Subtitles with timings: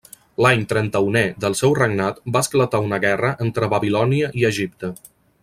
[0.43, 4.93] L'any trenta-unè del seu regnat va esclatar una guerra entre Babilònia i Egipte.